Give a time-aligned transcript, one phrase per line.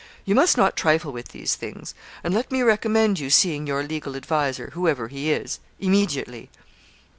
[0.25, 1.93] You must not trifle with these things.
[2.23, 6.49] And let me recommend you seeing your legal adviser, whoever he is, immediately.'